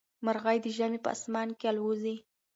[0.25, 2.15] مرغۍ د ژمي په اسمان کې الوزي.